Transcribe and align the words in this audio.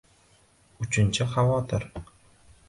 Uchinchi 0.85 1.27
xavotir. 1.35 1.87